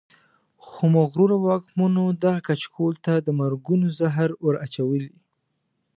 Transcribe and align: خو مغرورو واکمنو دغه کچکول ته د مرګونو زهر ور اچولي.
خو 0.65 0.83
مغرورو 0.95 1.35
واکمنو 1.47 2.05
دغه 2.23 2.39
کچکول 2.47 2.93
ته 3.05 3.13
د 3.19 3.27
مرګونو 3.39 3.87
زهر 3.99 4.29
ور 4.43 4.55
اچولي. 4.65 5.09